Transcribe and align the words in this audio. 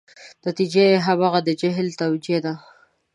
نتیجه 0.45 0.83
یې 0.91 0.97
همغه 1.07 1.39
د 1.47 1.49
جهل 1.61 1.87
توجیه 2.01 2.39
ده. 2.45 2.53